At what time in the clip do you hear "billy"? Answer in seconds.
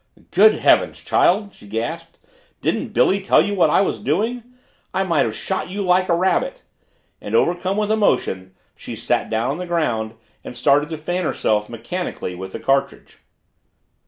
2.89-3.21